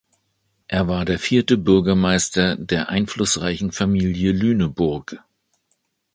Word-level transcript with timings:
Er 0.67 0.87
war 0.87 1.05
der 1.05 1.19
vierte 1.19 1.59
Bürgermeister 1.59 2.55
der 2.55 2.89
einflussreichen 2.89 3.71
Familie 3.71 4.31
Lüneburg. 4.31 5.19